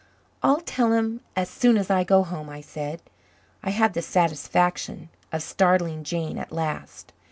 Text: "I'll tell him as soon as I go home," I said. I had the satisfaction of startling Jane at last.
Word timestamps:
"I'll 0.41 0.61
tell 0.61 0.93
him 0.93 1.21
as 1.35 1.47
soon 1.47 1.77
as 1.77 1.91
I 1.91 2.03
go 2.03 2.23
home," 2.23 2.49
I 2.49 2.59
said. 2.59 3.03
I 3.61 3.69
had 3.69 3.93
the 3.93 4.01
satisfaction 4.01 5.09
of 5.31 5.43
startling 5.43 6.03
Jane 6.03 6.39
at 6.39 6.51
last. 6.51 7.13